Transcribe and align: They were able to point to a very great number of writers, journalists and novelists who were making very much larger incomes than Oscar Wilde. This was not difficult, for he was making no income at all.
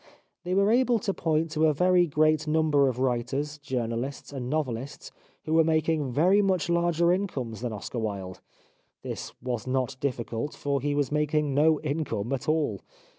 They 0.43 0.55
were 0.55 0.71
able 0.71 0.97
to 0.97 1.13
point 1.13 1.51
to 1.51 1.67
a 1.67 1.75
very 1.75 2.07
great 2.07 2.47
number 2.47 2.89
of 2.89 2.97
writers, 2.97 3.59
journalists 3.59 4.33
and 4.33 4.49
novelists 4.49 5.11
who 5.45 5.53
were 5.53 5.63
making 5.63 6.11
very 6.11 6.41
much 6.41 6.69
larger 6.71 7.13
incomes 7.13 7.61
than 7.61 7.71
Oscar 7.71 7.99
Wilde. 7.99 8.41
This 9.03 9.33
was 9.43 9.67
not 9.67 9.97
difficult, 9.99 10.55
for 10.55 10.81
he 10.81 10.95
was 10.95 11.11
making 11.11 11.53
no 11.53 11.79
income 11.81 12.33
at 12.33 12.49
all. 12.49 12.81